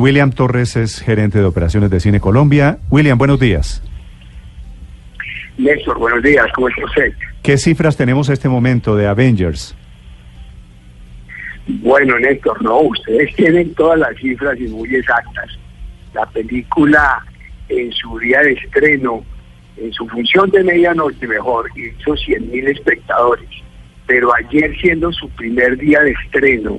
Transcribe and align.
William 0.00 0.30
Torres 0.30 0.76
es 0.76 1.00
gerente 1.00 1.38
de 1.38 1.44
operaciones 1.44 1.90
de 1.90 1.98
Cine 1.98 2.20
Colombia. 2.20 2.78
William, 2.88 3.18
buenos 3.18 3.40
días. 3.40 3.82
Néstor, 5.56 5.98
buenos 5.98 6.22
días, 6.22 6.46
¿cómo 6.54 6.68
está 6.68 6.84
usted? 6.84 7.12
¿Qué 7.42 7.58
cifras 7.58 7.96
tenemos 7.96 8.28
en 8.28 8.34
este 8.34 8.48
momento 8.48 8.94
de 8.94 9.08
Avengers? 9.08 9.74
Bueno, 11.66 12.16
Néstor, 12.16 12.62
no, 12.62 12.78
ustedes 12.82 13.34
tienen 13.36 13.74
todas 13.74 13.98
las 13.98 14.16
cifras 14.18 14.56
y 14.60 14.68
muy 14.68 14.94
exactas. 14.94 15.58
La 16.14 16.26
película 16.26 17.20
en 17.68 17.90
su 17.90 18.20
día 18.20 18.40
de 18.42 18.52
estreno, 18.52 19.24
en 19.78 19.92
su 19.92 20.06
función 20.06 20.48
de 20.50 20.62
medianoche 20.62 21.26
mejor, 21.26 21.68
hizo 21.76 22.16
100 22.16 22.48
mil 22.52 22.68
espectadores. 22.68 23.50
Pero 24.06 24.32
ayer 24.32 24.78
siendo 24.80 25.12
su 25.12 25.28
primer 25.30 25.76
día 25.76 25.98
de 26.02 26.12
estreno, 26.12 26.78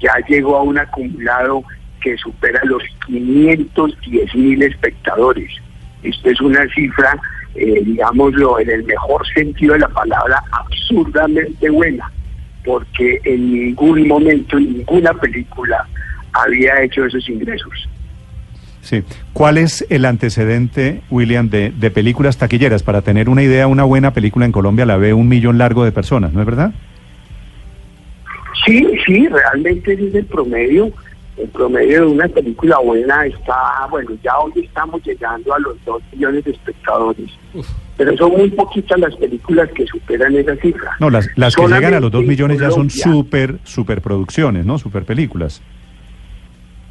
ya 0.00 0.12
llegó 0.28 0.56
a 0.56 0.62
un 0.62 0.76
acumulado 0.76 1.62
que 2.00 2.16
supera 2.16 2.60
los 2.64 2.82
510 3.06 4.34
mil 4.34 4.62
espectadores. 4.62 5.50
Esto 6.02 6.30
es 6.30 6.40
una 6.40 6.66
cifra, 6.74 7.18
eh, 7.54 7.82
digámoslo, 7.84 8.60
en 8.60 8.70
el 8.70 8.84
mejor 8.84 9.26
sentido 9.34 9.74
de 9.74 9.80
la 9.80 9.88
palabra, 9.88 10.42
absurdamente 10.52 11.70
buena, 11.70 12.10
porque 12.64 13.20
en 13.24 13.52
ningún 13.52 14.06
momento, 14.06 14.58
ninguna 14.58 15.12
película 15.14 15.86
había 16.32 16.82
hecho 16.82 17.04
esos 17.04 17.28
ingresos. 17.28 17.88
Sí. 18.80 19.02
¿Cuál 19.32 19.58
es 19.58 19.84
el 19.90 20.04
antecedente, 20.04 21.02
William, 21.10 21.50
de, 21.50 21.70
de 21.70 21.90
películas 21.90 22.38
taquilleras? 22.38 22.82
Para 22.82 23.02
tener 23.02 23.28
una 23.28 23.42
idea, 23.42 23.66
una 23.66 23.84
buena 23.84 24.12
película 24.12 24.46
en 24.46 24.52
Colombia 24.52 24.86
la 24.86 24.96
ve 24.96 25.12
un 25.12 25.28
millón 25.28 25.58
largo 25.58 25.84
de 25.84 25.92
personas, 25.92 26.32
¿no 26.32 26.40
es 26.40 26.46
verdad? 26.46 26.72
Sí, 28.64 28.86
sí, 29.06 29.28
realmente 29.28 29.92
es 29.94 30.14
el 30.14 30.24
promedio 30.26 30.92
el 31.38 31.48
promedio 31.48 32.00
de 32.00 32.06
una 32.06 32.28
película 32.28 32.78
buena 32.78 33.26
está, 33.26 33.86
bueno, 33.90 34.10
ya 34.22 34.36
hoy 34.38 34.52
estamos 34.56 35.02
llegando 35.04 35.54
a 35.54 35.58
los 35.60 35.84
2 35.84 36.02
millones 36.12 36.44
de 36.44 36.50
espectadores. 36.50 37.30
Pero 37.96 38.16
son 38.16 38.32
muy 38.32 38.50
poquitas 38.50 38.98
las 38.98 39.14
películas 39.16 39.68
que 39.74 39.86
superan 39.86 40.36
esa 40.36 40.56
cifra. 40.56 40.96
No, 41.00 41.10
las, 41.10 41.28
las 41.36 41.54
que 41.54 41.66
llegan 41.66 41.94
a 41.94 42.00
los 42.00 42.10
2 42.10 42.24
millones 42.24 42.60
ya 42.60 42.70
son 42.70 42.90
super, 42.90 43.58
super 43.64 44.00
producciones, 44.00 44.64
¿no? 44.64 44.78
Super 44.78 45.04
películas. 45.04 45.62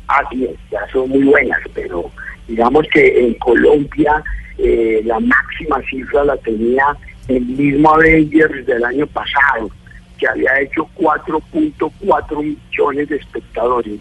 Así 0.07 0.45
es, 0.45 0.55
ya 0.71 0.79
son 0.91 1.09
muy 1.09 1.23
buenas, 1.23 1.59
pero 1.73 2.09
digamos 2.47 2.85
que 2.93 3.27
en 3.27 3.33
Colombia 3.35 4.23
eh, 4.57 5.01
la 5.03 5.19
máxima 5.19 5.81
cifra 5.89 6.23
la 6.23 6.37
tenía 6.37 6.85
el 7.27 7.45
mismo 7.45 7.93
Avengers 7.93 8.65
del 8.65 8.85
año 8.85 9.05
pasado, 9.07 9.69
que 10.17 10.27
había 10.27 10.61
hecho 10.61 10.87
4.4 10.97 12.41
millones 12.41 13.09
de 13.09 13.17
espectadores 13.17 13.99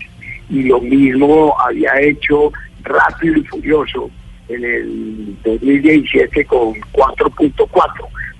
y 0.48 0.62
lo 0.64 0.80
mismo 0.80 1.54
había 1.60 2.00
hecho 2.00 2.52
Rápido 2.82 3.38
y 3.38 3.44
Furioso 3.44 4.10
en 4.48 4.64
el 4.64 5.36
2017 5.44 6.44
con 6.44 6.74
4.4, 6.92 7.88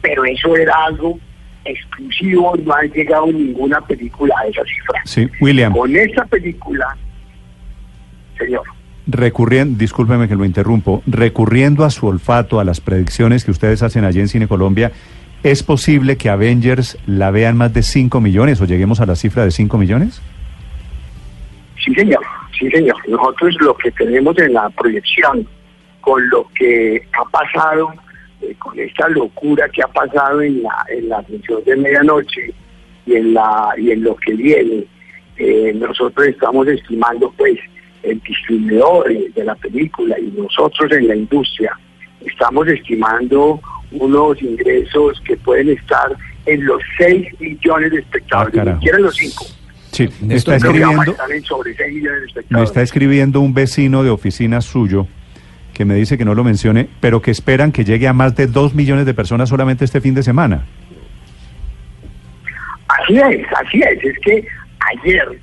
pero 0.01 0.25
eso 0.25 0.57
era 0.57 0.85
algo 0.85 1.19
exclusivo, 1.65 2.55
no 2.65 2.73
ha 2.73 2.83
llegado 2.83 3.27
ninguna 3.27 3.81
película 3.81 4.35
a 4.41 4.47
esa 4.47 4.63
cifra. 4.63 5.01
Sí, 5.05 5.29
William. 5.41 5.73
Con 5.73 5.95
esa 5.97 6.25
película, 6.27 6.97
señor. 8.39 8.63
Recurriendo, 9.09 9.79
discúlpeme 9.79 10.29
que 10.29 10.35
lo 10.35 10.45
interrumpo, 10.45 11.03
recurriendo 11.07 11.85
a 11.85 11.91
su 11.91 12.07
olfato, 12.07 12.59
a 12.59 12.65
las 12.65 12.81
predicciones 12.81 13.45
que 13.45 13.51
ustedes 13.51 13.83
hacen 13.83 14.05
allí 14.05 14.21
en 14.21 14.29
Cine 14.29 14.49
Colombia, 14.49 14.93
¿es 15.43 15.63
posible 15.63 16.17
que 16.17 16.29
Avengers 16.29 16.99
la 17.07 17.31
vean 17.31 17.57
más 17.57 17.73
de 17.73 17.83
5 17.83 18.21
millones 18.21 18.61
o 18.61 18.65
lleguemos 18.65 19.01
a 19.01 19.07
la 19.07 19.15
cifra 19.15 19.45
de 19.45 19.53
5 19.53 19.79
millones? 19.79 20.21
Sí, 21.87 21.95
señor, 21.95 22.21
sí, 22.59 22.69
señor. 22.71 22.97
Nosotros 23.09 23.57
lo 23.61 23.77
que 23.77 23.93
tenemos 23.93 24.37
en 24.39 24.55
la 24.55 24.69
proyección, 24.71 25.47
con 26.01 26.29
lo 26.31 26.49
que 26.59 27.01
ha 27.13 27.25
pasado, 27.31 27.93
eh, 28.43 28.55
con 28.59 28.79
esta 28.79 29.09
locura 29.09 29.69
que 29.69 29.83
ha 29.83 29.89
pasado 29.89 30.43
en 30.43 30.65
la, 30.65 30.85
en 30.89 31.09
la 31.09 31.23
función 31.23 31.63
de 31.65 31.77
medianoche 31.77 32.53
y 33.07 33.15
en, 33.15 33.35
la, 33.35 33.73
y 33.79 33.93
en 33.93 34.03
lo 34.03 34.17
que 34.17 34.35
viene, 34.35 34.85
eh, 35.37 35.73
nosotros 35.77 36.27
estamos 36.27 36.67
estimando, 36.67 37.33
pues, 37.37 37.57
el 38.03 38.21
distribuidor 38.21 39.09
de 39.09 39.45
la 39.45 39.55
película 39.55 40.19
y 40.19 40.33
nosotros 40.37 40.91
en 40.93 41.09
la 41.09 41.15
industria 41.15 41.79
estamos 42.25 42.67
estimando 42.67 43.61
unos 43.93 44.43
ingresos 44.43 45.21
que 45.25 45.37
pueden 45.37 45.71
estar 45.71 46.17
en 46.47 46.65
los 46.65 46.83
6 46.99 47.41
millones 47.41 47.93
de 47.93 47.99
espectadores, 47.99 48.59
Ah, 48.59 48.65
ni 48.65 48.73
siquiera 48.75 48.99
en 48.99 49.05
los 49.05 49.17
5. 49.17 49.56
Sí, 49.97 50.11
me 50.21 50.35
está 50.35 50.59
Creo 50.59 50.73
que 50.75 50.81
vamos 50.81 50.99
a 50.99 51.01
escribiendo, 51.01 51.13
estar 51.13 51.33
en 51.33 51.45
sobre 51.45 51.75
6 51.75 51.95
millones 51.95 52.21
de 52.21 52.21
me 52.21 52.27
espectadores. 52.27 52.69
está 52.69 52.83
escribiendo 52.83 53.41
un 53.41 53.55
vecino 53.55 54.03
de 54.03 54.11
oficina 54.11 54.61
suyo 54.61 55.07
que 55.73 55.87
me 55.87 55.95
dice 55.95 56.19
que 56.19 56.25
no 56.27 56.35
lo 56.35 56.45
mencione, 56.45 56.87
pero 57.01 57.23
que 57.23 57.31
esperan 57.31 57.73
que 57.73 57.85
llegue 57.85 58.07
a 58.07 58.13
más 58.13 58.37
de 58.37 58.47
2 58.47 58.75
millones 58.75 59.07
de 59.07 59.15
personas 59.15 59.49
solamente 59.49 59.87
este 59.87 60.03
fin 60.03 60.15
de 60.15 60.23
semana. 60.23 60.67
Así 62.89 63.17
es, 63.17 63.47
así 63.59 63.81
es. 63.81 64.05
Es 64.05 64.19
que 64.21 64.47
ayer, 64.81 65.41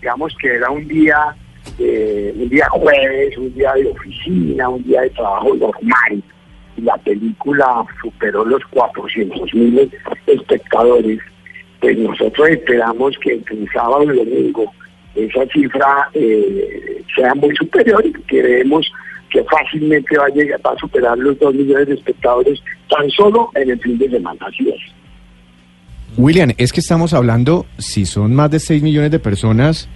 digamos 0.00 0.34
que 0.40 0.54
era 0.54 0.70
un 0.70 0.86
día, 0.88 1.34
eh, 1.78 2.32
un 2.36 2.48
día 2.48 2.68
jueves, 2.70 3.36
un 3.36 3.54
día 3.54 3.72
de 3.74 3.86
oficina, 3.86 4.68
un 4.68 4.82
día 4.82 5.02
de 5.02 5.10
trabajo 5.10 5.54
normal. 5.54 6.22
Y 6.76 6.80
la 6.82 6.96
película 6.98 7.84
superó 8.00 8.44
los 8.46 8.64
400 8.70 9.54
mil 9.54 9.90
espectadores. 10.26 11.20
Pues 11.80 11.98
nosotros 11.98 12.48
esperamos 12.48 13.16
que 13.18 13.34
entre 13.34 13.56
el 13.56 13.68
sábado 13.72 14.04
y 14.04 14.08
el 14.08 14.16
domingo 14.16 14.72
esa 15.14 15.46
cifra 15.46 16.08
eh, 16.14 17.02
sea 17.14 17.34
muy 17.34 17.54
superior 17.56 18.04
y 18.06 18.12
creemos 18.12 18.90
que 19.30 19.42
fácilmente 19.44 20.18
va 20.18 20.26
a 20.26 20.28
llegar 20.28 20.60
a 20.64 20.76
superar 20.76 21.16
los 21.18 21.38
2 21.38 21.54
millones 21.54 21.88
de 21.88 21.94
espectadores 21.94 22.60
tan 22.88 23.08
solo 23.10 23.50
en 23.54 23.70
el 23.70 23.80
fin 23.80 23.98
de 23.98 24.10
semana. 24.10 24.38
Así 24.46 24.68
es. 24.68 24.80
William, 26.16 26.52
es 26.58 26.72
que 26.72 26.80
estamos 26.80 27.14
hablando, 27.14 27.66
si 27.78 28.04
son 28.04 28.34
más 28.34 28.50
de 28.50 28.58
6 28.58 28.82
millones 28.82 29.10
de 29.10 29.20
personas, 29.20 29.88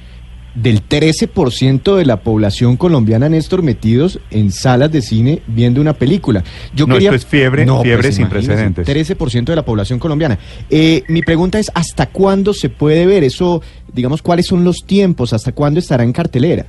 del 0.54 0.86
13% 0.86 1.96
de 1.96 2.04
la 2.04 2.18
población 2.20 2.76
colombiana, 2.76 3.28
Néstor, 3.28 3.62
metidos 3.62 4.20
en 4.30 4.52
salas 4.52 4.92
de 4.92 5.02
cine 5.02 5.42
viendo 5.46 5.80
una 5.80 5.94
película. 5.94 6.44
Yo 6.74 6.86
No, 6.86 6.94
quería... 6.94 7.10
esto 7.10 7.16
es 7.16 7.26
fiebre, 7.26 7.66
fiebre 7.82 8.12
sin 8.12 8.28
precedentes. 8.28 8.86
13% 8.86 9.44
de 9.44 9.56
la 9.56 9.64
población 9.64 9.98
colombiana. 9.98 10.38
Eh, 10.70 11.02
mi 11.08 11.22
pregunta 11.22 11.58
es, 11.58 11.70
¿hasta 11.74 12.06
cuándo 12.06 12.54
se 12.54 12.68
puede 12.68 13.06
ver 13.06 13.24
eso? 13.24 13.62
Digamos, 13.92 14.22
¿cuáles 14.22 14.46
son 14.46 14.64
los 14.64 14.84
tiempos? 14.86 15.32
¿Hasta 15.32 15.52
cuándo 15.52 15.80
estará 15.80 16.04
en 16.04 16.12
cartelera? 16.12 16.66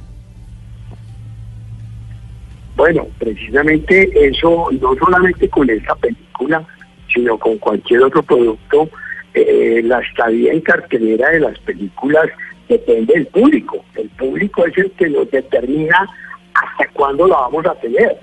Bueno, 2.75 3.07
precisamente 3.19 4.09
eso, 4.27 4.67
no 4.81 4.95
solamente 4.95 5.47
con 5.49 5.69
esta 5.69 5.95
película, 5.95 6.65
sino 7.13 7.37
con 7.37 7.57
cualquier 7.57 8.03
otro 8.03 8.21
producto, 8.21 8.89
eh, 9.33 9.81
la 9.83 9.99
estadía 9.99 10.51
en 10.51 10.61
cartelera 10.61 11.29
de 11.29 11.39
las 11.39 11.57
películas 11.59 12.25
depende 12.67 13.13
del 13.13 13.27
público. 13.27 13.83
El 13.95 14.09
público 14.09 14.65
es 14.65 14.77
el 14.77 14.91
que 14.91 15.09
nos 15.09 15.29
determina 15.31 16.07
hasta 16.53 16.87
cuándo 16.93 17.27
la 17.27 17.37
vamos 17.37 17.65
a 17.65 17.75
tener. 17.75 18.17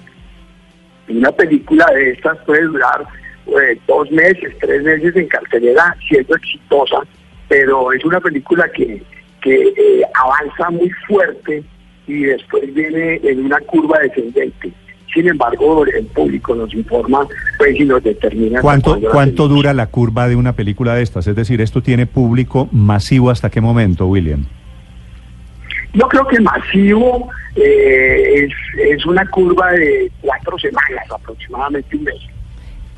Una 1.08 1.32
película 1.32 1.86
de 1.94 2.10
estas 2.10 2.38
puede 2.44 2.62
durar 2.62 3.06
eh, 3.46 3.78
dos 3.86 4.10
meses, 4.10 4.56
tres 4.60 4.82
meses 4.82 5.14
en 5.16 5.26
cartelera 5.26 5.96
siendo 6.08 6.36
exitosa, 6.36 7.02
pero 7.48 7.92
es 7.92 8.04
una 8.04 8.20
película 8.20 8.68
que, 8.70 9.02
que 9.42 9.54
eh, 9.54 10.02
avanza 10.14 10.70
muy 10.70 10.90
fuerte 11.06 11.62
y 12.06 12.24
después 12.24 12.72
viene 12.72 13.20
en 13.24 13.46
una 13.46 13.58
curva 13.60 13.98
descendente. 14.00 14.72
Sin 15.12 15.28
embargo, 15.28 15.84
el 15.84 16.06
público 16.06 16.54
nos 16.54 16.72
informa 16.72 17.26
pues, 17.58 17.78
y 17.78 17.84
nos 17.84 18.02
determina. 18.02 18.60
¿Cuánto, 18.60 18.98
¿Cuánto 19.10 19.46
dura 19.46 19.74
la 19.74 19.86
curva 19.88 20.26
de 20.26 20.36
una 20.36 20.54
película 20.54 20.94
de 20.94 21.02
estas? 21.02 21.26
Es 21.26 21.36
decir, 21.36 21.60
¿esto 21.60 21.82
tiene 21.82 22.06
público 22.06 22.68
masivo 22.72 23.30
hasta 23.30 23.50
qué 23.50 23.60
momento, 23.60 24.06
William? 24.06 24.46
Yo 25.92 26.08
creo 26.08 26.26
que 26.26 26.40
masivo 26.40 27.28
eh, 27.56 28.46
es, 28.46 28.52
es 28.88 29.04
una 29.04 29.26
curva 29.26 29.72
de 29.72 30.10
cuatro 30.22 30.58
semanas, 30.58 31.04
aproximadamente 31.14 31.94
un 31.96 32.04
mes. 32.04 32.14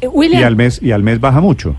Eh, 0.01 0.05
Y 0.05 0.07
William, 0.07 0.45
al 0.45 0.57
mes, 0.57 0.81
y 0.81 0.93
al 0.93 1.03
mes 1.03 1.19
baja 1.19 1.41
mucho. 1.41 1.75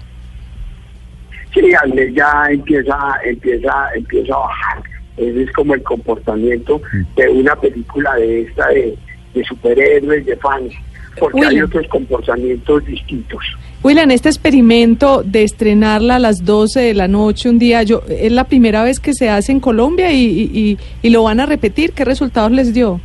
Sí, 1.54 1.74
al 1.81 1.94
mes 1.94 2.14
ya 2.14 2.48
empieza, 2.50 2.98
empieza, 3.24 3.72
empieza 3.96 4.34
a 4.34 4.40
bajar. 4.40 4.84
Ese 5.16 5.44
es 5.44 5.52
como 5.54 5.74
el 5.74 5.84
comportamiento 5.84 6.81
de 7.16 7.30
una 7.30 7.56
película 7.56 8.14
de 8.16 8.42
esta 8.42 8.68
de, 8.68 8.98
de 9.36 9.44
superhéroes, 9.44 10.26
de 10.26 10.36
fans, 10.38 10.74
porque 11.20 11.40
hay 11.42 11.48
William. 11.50 11.66
otros 11.68 11.88
comportamientos 11.90 12.84
distintos. 12.86 13.44
William, 13.84 14.10
este 14.10 14.30
experimento 14.30 15.22
de 15.24 15.44
estrenarla 15.44 16.16
a 16.16 16.20
las 16.20 16.44
12 16.44 16.80
de 16.80 16.94
la 16.96 17.08
noche 17.08 17.50
un 17.50 17.60
día, 17.60 17.84
yo 17.84 18.02
es 18.10 18.32
la 18.32 18.46
primera 18.46 18.84
vez 18.84 19.00
que 19.00 19.14
se 19.14 19.30
hace 19.30 19.52
en 19.52 19.60
Colombia 19.60 20.12
y, 20.12 20.24
y- 20.26 20.50
y- 20.72 20.78
y 21.04 21.10
lo 21.12 21.22
van 21.24 21.40
a 21.40 21.46
repetir. 21.46 21.92
¿Qué 21.92 22.04
resultados 22.04 22.52
les 22.52 22.74
dio? 22.74 23.00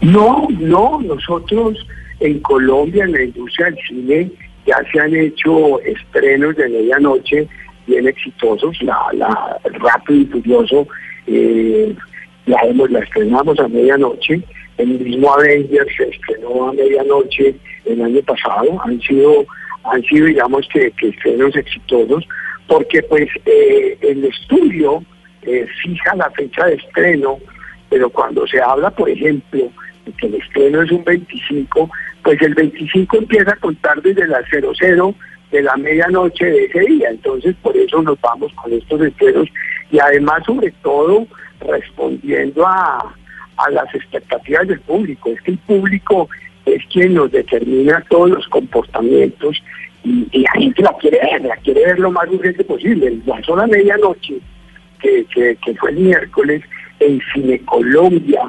No, 0.00 0.46
no, 0.50 1.00
nosotros 1.02 1.78
en 2.20 2.38
Colombia, 2.40 3.04
en 3.04 3.12
la 3.12 3.22
industria 3.24 3.66
del 3.66 3.78
cine, 3.88 4.30
ya 4.66 4.76
se 4.92 5.00
han 5.00 5.14
hecho 5.14 5.80
estrenos 5.80 6.54
de 6.56 6.68
medianoche 6.68 7.48
bien 7.86 8.06
exitosos, 8.06 8.80
la, 8.82 8.98
la 9.14 9.58
Rápido 9.64 10.20
y 10.22 10.24
Furioso 10.26 10.86
eh, 11.26 11.94
hemos, 12.46 12.90
la 12.90 13.00
estrenamos 13.00 13.58
a 13.58 13.68
medianoche, 13.68 14.40
el 14.78 14.88
mismo 15.00 15.32
Avengers 15.32 15.88
se 15.96 16.08
estrenó 16.08 16.68
a 16.68 16.72
medianoche 16.72 17.54
el 17.84 18.02
año 18.02 18.20
pasado, 18.22 18.80
han 18.84 19.00
sido, 19.00 19.46
han 19.84 20.02
sido 20.02 20.26
digamos 20.26 20.68
que, 20.72 20.90
que 20.92 21.08
estrenos 21.08 21.54
exitosos, 21.56 22.26
porque 22.66 23.02
pues 23.02 23.28
eh, 23.46 23.96
el 24.00 24.24
estudio 24.24 25.02
eh, 25.42 25.66
fija 25.82 26.14
la 26.16 26.30
fecha 26.30 26.66
de 26.66 26.74
estreno, 26.74 27.38
pero 27.88 28.10
cuando 28.10 28.46
se 28.46 28.60
habla, 28.60 28.90
por 28.90 29.08
ejemplo, 29.08 29.70
de 30.06 30.12
que 30.12 30.26
el 30.26 30.34
estreno 30.34 30.82
es 30.82 30.90
un 30.90 31.04
25, 31.04 31.90
pues 32.22 32.40
el 32.42 32.54
25 32.54 33.18
empieza 33.18 33.52
a 33.52 33.56
contar 33.56 34.00
desde 34.02 34.26
las 34.26 34.44
00 34.48 35.14
de 35.50 35.62
la 35.62 35.76
medianoche 35.76 36.46
de 36.46 36.64
ese 36.64 36.80
día. 36.80 37.10
Entonces, 37.10 37.54
por 37.62 37.76
eso 37.76 38.02
nos 38.02 38.20
vamos 38.20 38.52
con 38.54 38.72
estos 38.72 39.00
estrenos 39.02 39.48
y 39.90 39.98
además, 39.98 40.42
sobre 40.44 40.72
todo, 40.82 41.26
respondiendo 41.60 42.66
a, 42.66 43.14
a 43.56 43.70
las 43.70 43.94
expectativas 43.94 44.66
del 44.68 44.80
público. 44.80 45.30
Es 45.30 45.40
que 45.42 45.52
el 45.52 45.58
público 45.58 46.28
es 46.66 46.84
quien 46.86 47.14
nos 47.14 47.30
determina 47.30 48.04
todos 48.08 48.30
los 48.30 48.46
comportamientos 48.48 49.62
y, 50.02 50.28
y 50.32 50.42
la 50.42 50.52
gente 50.52 50.82
la 50.82 50.92
quiere 50.98 51.18
ver, 51.20 51.42
la 51.42 51.56
quiere 51.56 51.84
ver 51.84 51.98
lo 51.98 52.10
más 52.10 52.28
urgente 52.28 52.64
posible. 52.64 53.18
La 53.26 53.42
sola 53.42 53.66
medianoche, 53.66 54.38
que, 55.00 55.26
que, 55.30 55.74
fue 55.74 55.90
el 55.90 55.96
miércoles, 55.96 56.62
en 57.00 57.20
Cine 57.32 57.58
Colombia, 57.60 58.40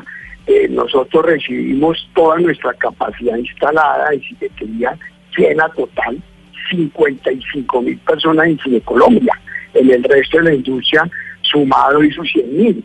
eh, 0.47 0.67
nosotros 0.69 1.25
recibimos 1.25 2.09
toda 2.13 2.37
nuestra 2.37 2.73
capacidad 2.73 3.37
instalada 3.37 4.09
de 4.11 4.19
cinetería 4.19 4.97
llena 5.35 5.67
total, 5.69 6.21
55 6.69 7.81
mil 7.81 7.97
personas 7.99 8.47
en 8.47 8.59
Cine 8.59 8.81
Colombia. 8.81 9.33
En 9.73 9.91
el 9.91 10.03
resto 10.03 10.37
de 10.37 10.43
la 10.43 10.53
industria 10.53 11.09
sumado 11.41 12.03
hizo 12.03 12.23
100 12.23 12.57
mil. 12.57 12.83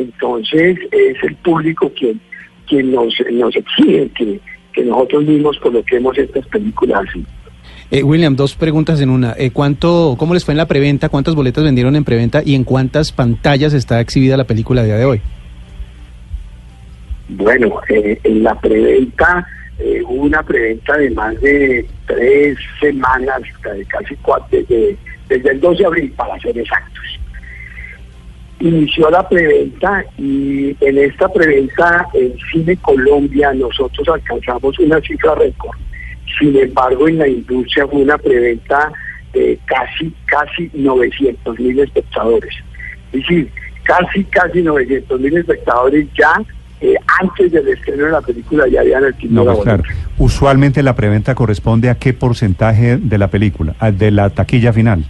Entonces 0.00 0.78
es 0.90 1.22
el 1.22 1.34
público 1.36 1.90
quien, 1.98 2.20
quien 2.66 2.92
nos, 2.92 3.14
nos 3.30 3.54
exige 3.54 4.08
que, 4.16 4.40
que 4.72 4.84
nosotros 4.84 5.24
mismos 5.24 5.58
coloquemos 5.58 6.16
estas 6.18 6.46
películas 6.46 7.04
así. 7.08 7.24
Eh, 7.90 8.04
William, 8.04 8.36
dos 8.36 8.54
preguntas 8.54 9.00
en 9.00 9.10
una. 9.10 9.34
Eh, 9.36 9.50
¿cuánto, 9.50 10.14
¿Cómo 10.16 10.32
les 10.34 10.44
fue 10.44 10.52
en 10.52 10.58
la 10.58 10.68
preventa? 10.68 11.08
¿Cuántas 11.08 11.34
boletas 11.34 11.64
vendieron 11.64 11.96
en 11.96 12.04
preventa? 12.04 12.40
¿Y 12.44 12.54
en 12.54 12.62
cuántas 12.62 13.10
pantallas 13.10 13.72
está 13.72 14.00
exhibida 14.00 14.36
la 14.36 14.44
película 14.44 14.82
a 14.82 14.84
día 14.84 14.96
de 14.96 15.04
hoy? 15.04 15.20
Bueno, 17.30 17.80
eh, 17.88 18.18
en 18.22 18.42
la 18.44 18.54
preventa 18.60 19.46
eh, 19.78 20.02
hubo 20.04 20.22
una 20.22 20.42
preventa 20.42 20.96
de 20.96 21.10
más 21.10 21.40
de 21.40 21.86
tres 22.06 22.58
semanas, 22.80 23.40
casi 23.88 24.14
cuatro, 24.16 24.46
desde, 24.50 24.96
desde 25.28 25.50
el 25.50 25.60
2 25.60 25.78
de 25.78 25.86
abril, 25.86 26.12
para 26.16 26.38
ser 26.40 26.56
exactos. 26.58 27.19
Inició 28.60 29.08
la 29.10 29.26
preventa 29.26 30.04
y 30.18 30.76
en 30.80 30.98
esta 30.98 31.28
preventa 31.28 32.06
en 32.12 32.34
Cine 32.52 32.76
Colombia 32.76 33.54
nosotros 33.54 34.06
alcanzamos 34.08 34.78
una 34.78 35.00
cifra 35.00 35.34
récord. 35.34 35.78
Sin 36.38 36.56
embargo, 36.56 37.08
en 37.08 37.18
la 37.18 37.28
industria 37.28 37.86
fue 37.86 38.02
una 38.02 38.18
preventa 38.18 38.92
de 39.32 39.58
casi, 39.64 40.12
casi 40.26 40.70
900 40.74 41.58
mil 41.58 41.78
espectadores. 41.80 42.54
Es 43.12 43.20
decir, 43.20 43.50
casi, 43.82 44.24
casi 44.24 44.62
900 44.62 45.20
mil 45.20 45.36
espectadores 45.38 46.06
ya 46.16 46.34
eh, 46.82 46.94
antes 47.20 47.52
del 47.52 47.68
estreno 47.68 48.06
de 48.06 48.12
la 48.12 48.20
película 48.20 48.66
ya 48.68 48.80
habían 48.80 49.04
adquirido 49.04 49.44
No, 49.44 49.44
la 49.44 49.52
pues 49.52 49.64
claro. 49.64 49.82
Usualmente 50.18 50.82
la 50.82 50.94
preventa 50.94 51.34
corresponde 51.34 51.90
a 51.90 51.96
qué 51.96 52.12
porcentaje 52.14 52.96
de 52.96 53.18
la 53.18 53.28
película, 53.28 53.74
¿A 53.78 53.90
de 53.90 54.10
la 54.10 54.30
taquilla 54.30 54.72
final. 54.72 55.04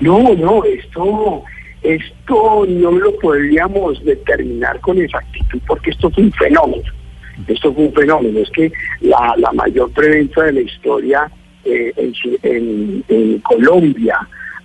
No, 0.00 0.34
no, 0.34 0.64
esto, 0.64 1.42
esto 1.82 2.64
no 2.68 2.90
lo 2.92 3.14
podríamos 3.18 4.02
determinar 4.04 4.80
con 4.80 4.98
exactitud 4.98 5.60
porque 5.66 5.90
esto 5.90 6.10
fue 6.10 6.24
un 6.24 6.32
fenómeno. 6.32 6.82
Esto 7.46 7.72
fue 7.74 7.84
un 7.84 7.92
fenómeno. 7.94 8.38
Es 8.40 8.50
que 8.50 8.72
la, 9.00 9.34
la 9.36 9.52
mayor 9.52 9.90
preventa 9.92 10.44
de 10.44 10.52
la 10.52 10.60
historia 10.60 11.30
eh, 11.64 11.92
en, 11.96 13.04
en- 13.08 13.38
Colombia 13.40 14.18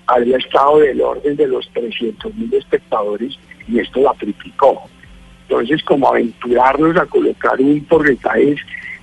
había 0.07 0.37
estado 0.37 0.79
del 0.79 1.01
orden 1.01 1.35
de 1.35 1.47
los 1.47 1.67
300 1.73 2.33
mil 2.35 2.53
espectadores 2.53 3.37
y 3.67 3.79
esto 3.79 4.01
la 4.01 4.13
triplicó. 4.13 4.81
Entonces, 5.47 5.83
como 5.83 6.09
aventurarnos 6.09 6.95
a 6.97 7.05
colocar 7.05 7.59
un 7.59 7.83
porcentaje 7.85 8.55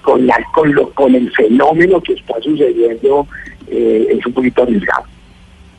con, 0.02 0.28
con, 0.54 0.74
lo, 0.74 0.90
con 0.90 1.14
el 1.14 1.30
fenómeno 1.32 2.00
que 2.00 2.12
está 2.14 2.40
sucediendo 2.42 3.26
eh, 3.68 4.06
es 4.10 4.26
un 4.26 4.32
poquito 4.32 4.62
arriesgado. 4.62 5.04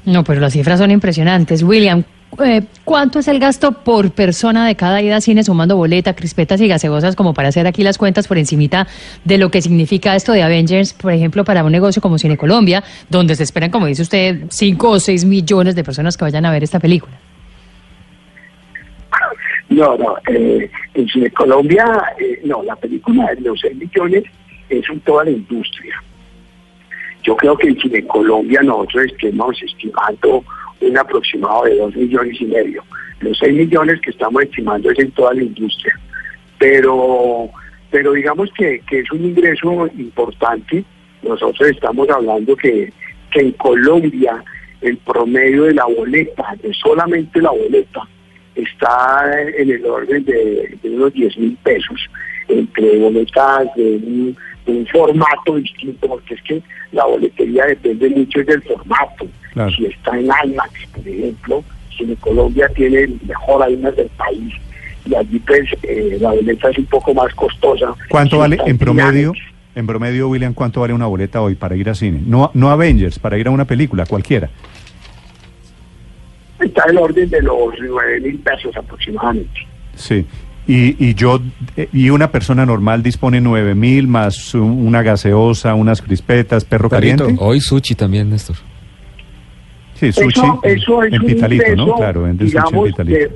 No, 0.06 0.24
pero 0.24 0.42
las 0.42 0.54
cifras 0.54 0.80
son 0.80 0.92
impresionantes. 0.92 1.64
William, 1.64 2.04
eh, 2.44 2.64
¿cuánto 2.84 3.20
es 3.20 3.28
el 3.28 3.40
gasto 3.40 3.72
por 3.72 4.12
persona 4.12 4.68
de 4.68 4.76
cada 4.76 5.02
ida 5.02 5.18
a 5.18 5.22
cine 5.22 5.44
sumando 5.44 5.78
boleta, 5.78 6.14
crispetas 6.16 6.60
y 6.62 6.68
gaseosas 6.68 7.16
como 7.16 7.34
para 7.34 7.50
hacer 7.50 7.68
aquí 7.68 7.84
las 7.84 7.98
cuentas 7.98 8.28
por 8.28 8.38
encimita 8.38 8.88
de 9.24 9.38
lo 9.38 9.50
que 9.50 9.62
significa 9.62 10.16
esto 10.16 10.34
de 10.34 10.44
Avengers, 10.44 10.94
por 10.94 11.14
ejemplo, 11.14 11.44
para 11.46 11.64
un 11.64 11.72
negocio 11.72 12.02
como 12.02 12.18
Cine 12.18 12.38
Colombia, 12.38 12.84
donde 13.10 13.36
se 13.36 13.44
esperan, 13.44 13.72
como 13.72 13.86
dice 13.86 14.02
usted, 14.02 14.44
5 14.50 14.90
o 14.90 15.00
6 15.00 15.26
millones 15.26 15.76
de 15.76 15.84
personas 15.84 16.18
que 16.18 16.26
vayan 16.26 16.46
a 16.46 16.52
ver 16.52 16.64
esta 16.64 16.80
película? 16.80 17.18
No, 19.70 19.98
no, 19.98 20.18
eh, 20.28 20.70
en 20.94 21.08
Cine 21.08 21.32
Colombia, 21.32 21.86
eh, 22.20 22.42
no, 22.44 22.62
la 22.64 22.76
película 22.76 23.34
de 23.34 23.42
los 23.42 23.60
6 23.62 23.76
millones 23.76 24.24
es 24.70 24.90
un 24.90 25.00
toda 25.02 25.24
la 25.24 25.32
industria. 25.32 26.04
Yo 27.24 27.36
creo 27.38 27.58
que 27.58 27.70
en 27.70 28.08
Colombia 28.08 28.62
nosotros 28.62 29.06
estamos 29.18 29.62
estimando 29.62 30.44
un 30.82 30.98
aproximado 30.98 31.64
de 31.64 31.78
2 31.78 31.96
millones 31.96 32.42
y 32.42 32.46
medio. 32.46 32.84
Los 33.22 33.38
6 33.40 33.54
millones 33.54 34.02
que 34.02 34.10
estamos 34.10 34.44
estimando 34.44 34.92
es 34.92 35.00
en 35.00 35.12
toda 35.12 35.34
la 35.34 35.44
industria. 35.44 35.98
Pero, 36.60 37.50
pero 37.90 38.14
digamos 38.14 38.50
que, 38.58 38.82
que 38.90 39.00
es 39.00 39.12
un 39.12 39.24
ingreso 39.24 39.88
importante. 39.98 40.84
Nosotros 41.22 41.70
estamos 41.70 42.10
hablando 42.10 42.56
que, 42.58 42.92
que 43.32 43.40
en 43.40 43.52
Colombia 43.54 44.44
el 44.82 44.98
promedio 44.98 45.64
de 45.64 45.76
la 45.76 45.86
boleta, 45.86 46.56
de 46.62 46.74
solamente 46.74 47.42
la 47.42 47.52
boleta, 47.52 48.02
está 48.56 49.32
en 49.58 49.70
el 49.72 49.86
orden 49.86 50.26
de, 50.26 50.78
de 50.82 50.90
unos 50.90 51.14
10 51.14 51.38
mil 51.38 51.58
pesos, 51.64 52.10
entre 52.48 53.00
boletas 53.00 53.68
de 53.76 53.96
un, 53.96 54.38
de 54.66 54.72
un 54.72 54.88
formato 54.88 55.56
distinto, 55.56 56.08
porque 56.08 56.34
es 56.36 56.42
que 56.44 56.62
la 56.92 57.06
boletería 57.06 57.66
depende 57.66 58.10
mucho 58.10 58.44
del 58.44 58.62
formato. 58.64 59.28
Claro. 59.54 59.72
Si 59.72 59.86
está 59.86 60.18
en 60.18 60.26
IMAX, 60.26 60.88
por 60.94 61.08
ejemplo, 61.08 61.64
Cine 61.98 62.16
Colombia 62.20 62.68
tiene 62.76 63.02
el 63.04 63.20
mejor 63.28 63.70
IMAX 63.72 63.96
del 63.98 64.10
país, 64.10 64.54
y 65.06 65.16
allí 65.16 65.40
pues 65.40 65.70
eh, 65.84 66.18
la 66.20 66.32
boleta 66.32 66.70
es 66.70 66.78
un 66.78 66.86
poco 66.86 67.14
más 67.14 67.34
costosa. 67.36 67.94
¿Cuánto 68.10 68.38
Si 68.38 68.40
vale 68.40 68.58
en 68.66 68.78
promedio? 68.78 69.34
IMAX, 69.34 69.54
En 69.76 69.88
promedio, 69.88 70.30
William, 70.30 70.54
¿cuánto 70.54 70.82
vale 70.82 70.94
una 70.94 71.08
boleta 71.08 71.42
hoy 71.42 71.56
para 71.56 71.76
ir 71.76 71.90
a 71.90 71.96
cine? 71.96 72.22
No, 72.26 72.52
no 72.54 72.70
Avengers, 72.70 73.20
para 73.20 73.38
ir 73.38 73.48
a 73.48 73.52
una 73.52 73.66
película, 73.66 74.06
cualquiera. 74.06 74.50
Está 76.60 76.84
en 76.86 76.92
el 76.92 76.98
orden 76.98 77.30
de 77.30 77.42
los 77.42 77.74
9 77.80 78.22
mil 78.22 78.40
pesos 78.40 78.76
aproximadamente. 78.78 79.68
Sí. 79.96 80.26
Y, 80.66 80.96
y 81.10 81.14
yo, 81.14 81.42
y 81.92 82.10
una 82.10 82.32
persona 82.32 82.66
normal 82.66 83.04
dispone 83.04 83.42
nueve 83.42 83.76
mil 83.76 84.08
más 84.08 84.54
un- 84.56 84.88
una 84.88 85.02
gaseosa, 85.04 85.74
unas 85.76 86.02
crispetas, 86.02 86.64
perro 86.64 86.88
Clarito, 86.90 87.18
caliente. 87.26 87.44
hoy 87.44 87.60
sushi 87.60 87.96
también, 87.96 88.30
Néstor. 88.30 88.56
Sí, 89.96 90.12
sushi 90.14 90.40
eso, 90.40 90.60
eso 90.64 91.04
es 91.04 91.14
en 91.14 91.22
un 91.22 91.28
Pitalito, 91.28 91.76
¿no? 91.76 91.96
Claro, 91.96 92.28
en 92.28 92.38
digamos, 92.38 92.88
Pitalito. 92.88 93.18
de- 93.20 93.32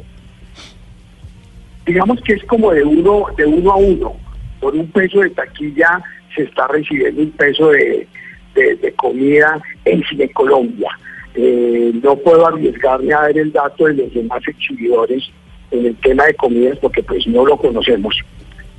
digamos 1.85 2.21
que 2.21 2.33
es 2.33 2.43
como 2.45 2.71
de 2.71 2.83
uno, 2.83 3.25
de 3.37 3.45
uno 3.45 3.71
a 3.71 3.75
uno. 3.77 4.13
Por 4.59 4.75
un 4.75 4.87
peso 4.87 5.19
de 5.19 5.29
taquilla 5.31 6.01
se 6.35 6.43
está 6.43 6.67
recibiendo 6.67 7.21
un 7.21 7.31
peso 7.31 7.69
de, 7.69 8.07
de- 8.55 8.75
de 8.75 8.91
comida 8.93 9.61
en 9.85 10.03
Cine 10.05 10.29
Colombia. 10.29 10.89
Eh, 11.35 11.91
no 12.03 12.15
puedo 12.15 12.47
arriesgarme 12.47 13.13
a 13.13 13.21
ver 13.23 13.37
el 13.37 13.51
dato 13.51 13.85
de 13.85 13.93
los 13.93 14.13
demás 14.13 14.41
exhibidores 14.47 15.23
en 15.71 15.85
el 15.85 15.95
tema 15.97 16.25
de 16.25 16.33
comidas 16.35 16.77
porque 16.79 17.03
pues 17.03 17.25
no 17.27 17.45
lo 17.45 17.57
conocemos. 17.57 18.19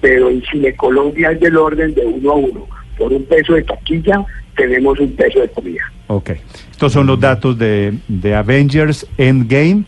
Pero 0.00 0.30
en 0.30 0.42
Cine 0.42 0.74
Colombia 0.76 1.32
es 1.32 1.40
del 1.40 1.56
orden 1.56 1.94
de 1.94 2.04
uno 2.04 2.30
a 2.30 2.34
uno. 2.34 2.66
Por 2.96 3.12
un 3.12 3.24
peso 3.24 3.54
de 3.54 3.62
taquilla 3.62 4.24
tenemos 4.56 4.98
un 4.98 5.12
peso 5.12 5.40
de 5.40 5.48
comida. 5.48 5.82
Ok. 6.08 6.30
Estos 6.70 6.92
son 6.92 7.06
los 7.06 7.18
datos 7.18 7.58
de, 7.58 7.94
de 8.08 8.34
Avengers 8.34 9.06
Endgame. 9.16 9.84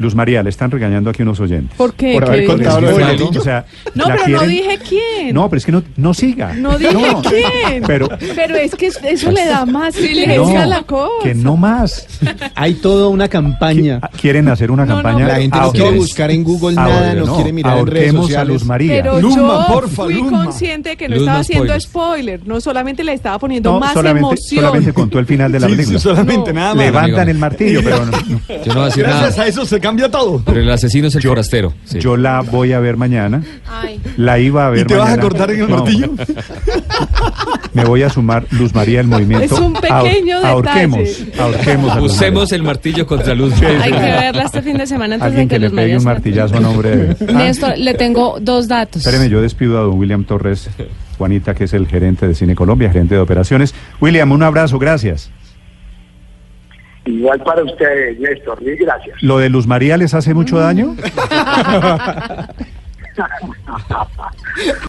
Luz 0.00 0.14
María, 0.14 0.42
le 0.42 0.50
están 0.50 0.70
regañando 0.70 1.10
aquí 1.10 1.22
unos 1.22 1.38
oyentes. 1.40 1.76
¿Por 1.76 1.92
qué? 1.94 2.14
Por 2.14 2.24
haber 2.24 2.40
¿Qué 2.40 2.46
contado 2.46 2.80
lo 2.80 2.96
del 2.96 3.22
o 3.22 3.40
sea, 3.42 3.66
No, 3.94 4.04
pero 4.06 4.16
no 4.16 4.24
quieren- 4.24 4.48
dije 4.48 4.78
quién. 4.88 5.34
No, 5.34 5.48
pero 5.48 5.58
es 5.58 5.66
que 5.66 5.72
no, 5.72 5.82
no 5.96 6.14
siga. 6.14 6.54
No 6.54 6.76
dije 6.78 6.92
No, 6.94 7.22
quién. 7.22 7.82
Pero, 7.86 8.08
Pero 8.34 8.56
es 8.56 8.74
que 8.74 8.86
eso 8.86 9.30
le 9.30 9.44
da 9.46 9.66
más 9.66 9.94
silencio 9.94 10.58
a 10.58 10.66
la 10.66 10.82
cosa. 10.82 11.10
que 11.22 11.34
no 11.34 11.56
más. 11.56 12.06
Hay 12.54 12.74
toda 12.74 13.08
una 13.08 13.28
campaña. 13.28 14.00
Qui- 14.00 14.20
Quieren 14.20 14.48
hacer 14.48 14.70
una 14.70 14.84
No, 14.86 14.96
no, 14.96 15.02
campaña. 15.02 15.28
La 15.28 15.36
gente 15.36 15.56
no 15.58 15.64
ahor- 15.64 15.72
quiere 15.72 15.96
buscar 15.98 16.30
en 16.30 16.44
Google 16.44 16.76
ahor- 16.76 16.88
nada, 16.88 17.14
no, 17.14 17.34
quiere 17.36 17.52
mirar 17.52 17.78
en 17.78 17.86
redes 17.86 18.12
sociales. 18.12 18.36
a 18.38 18.44
Luz 18.44 18.64
María. 18.64 18.92
Pero 19.02 19.20
Luma, 19.20 19.36
yo 19.36 19.64
porfa, 19.68 20.04
fui 20.04 20.14
Luma. 20.14 20.44
consciente 20.44 20.88
de 20.90 20.96
que 20.96 21.08
no 21.08 21.14
Luz, 21.16 21.22
estaba 21.24 21.36
no 21.38 21.40
haciendo 21.42 21.80
spoiler, 21.80 22.40
no 22.46 22.60
solamente 22.60 23.04
le 23.04 23.12
estaba 23.12 23.38
poniendo 23.38 23.72
No, 23.72 23.80
más 23.80 23.92
solamente, 23.92 24.26
emoción. 24.28 24.60
solamente 24.64 24.92
contó 24.92 25.18
el 25.18 25.26
final 25.26 25.52
de 25.52 25.60
la 25.60 25.66
película. 25.68 25.98
solamente 25.98 26.52
No. 26.54 26.60
nada 26.60 26.74
más. 26.74 26.84
Levantan 26.86 27.28
el 27.28 27.38
martillo, 27.38 27.80
pero 27.84 28.06
no. 28.06 28.12
no. 28.12 28.18
Yo 28.48 28.66
no 28.66 28.74
voy 28.74 28.82
a 28.82 28.84
decir 28.86 29.04
nada. 29.04 29.20
Gracias 29.20 29.38
a 29.38 29.46
eso 29.48 29.66
se 29.66 29.80
cambia 29.90 30.10
todo. 30.10 30.42
Pero 30.44 30.60
el 30.60 30.70
asesino 30.70 31.08
es 31.08 31.14
el 31.16 31.22
forastero. 31.22 31.72
sí. 31.84 31.98
Yo 31.98 32.16
la 32.16 32.40
voy 32.42 32.72
a 32.72 32.80
ver 32.80 32.96
mañana. 32.96 33.42
Ay. 33.68 34.00
La 34.16 34.38
iba 34.38 34.66
a 34.66 34.70
ver 34.70 34.80
¿Y 34.80 34.84
te 34.84 34.94
vas 34.96 35.10
a 35.10 35.20
cortar 35.20 35.50
en 35.50 35.62
el 35.62 35.68
No, 35.68 35.76
martillo? 35.78 36.12
Me 37.72 37.84
voy 37.84 38.02
a 38.02 38.10
sumar 38.10 38.46
Luz 38.50 38.74
María 38.74 38.98
del 38.98 39.06
movimiento. 39.06 39.54
Es 39.54 39.60
un 39.60 39.72
pequeño 39.74 40.38
Ahor- 40.40 40.66
Ahorquemos, 40.66 40.98
detalle. 40.98 41.40
ahorquemos. 41.42 41.92
a 41.92 42.00
Luz 42.00 42.12
Usemos 42.12 42.42
María. 42.44 42.56
el 42.56 42.62
martillo 42.62 43.06
contra 43.06 43.34
luz. 43.34 43.52
Hay 43.62 43.92
que 43.92 43.98
verla 43.98 44.42
este 44.44 44.62
fin 44.62 44.76
de 44.76 44.86
semana 44.86 45.14
antes 45.16 45.26
Alguien 45.26 45.48
de 45.48 45.54
que 45.54 45.60
que, 45.60 45.68
le 45.68 45.70
pegue 45.74 45.96
un 45.96 46.04
martillazo 46.04 46.56
a 46.56 46.60
nombre 46.60 46.96
de... 46.96 47.16
Ah, 47.28 47.32
Néstor, 47.32 47.78
le 47.78 47.94
tengo 47.94 48.38
dos 48.40 48.66
datos. 48.68 49.04
Espéreme, 49.04 49.28
yo 49.28 49.40
despido 49.40 49.78
a 49.78 49.82
don 49.82 49.98
William 49.98 50.24
Torres, 50.24 50.68
Juanita, 51.18 51.54
que 51.54 51.64
es 51.64 51.72
el 51.72 51.86
gerente 51.86 52.26
de 52.26 52.34
Cine 52.34 52.54
Colombia, 52.54 52.90
gerente 52.90 53.14
de 53.14 53.20
operaciones. 53.20 53.74
William, 54.00 54.30
un 54.32 54.42
abrazo, 54.42 54.78
gracias. 54.78 55.30
Igual 57.06 57.42
para 57.42 57.64
ustedes, 57.64 58.18
Néstor, 58.20 58.62
mil 58.62 58.76
gracias. 58.76 59.22
¿Lo 59.22 59.38
de 59.38 59.48
Luz 59.48 59.66
María 59.66 59.96
les 59.96 60.14
hace 60.14 60.34
mucho 60.34 60.58
daño? 60.58 60.96